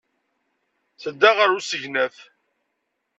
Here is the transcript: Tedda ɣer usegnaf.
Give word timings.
Tedda 1.01 1.31
ɣer 1.37 1.49
usegnaf. 1.59 2.15